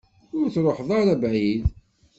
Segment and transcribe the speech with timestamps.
[0.37, 1.63] Ur truḥeḍ ara bɛid.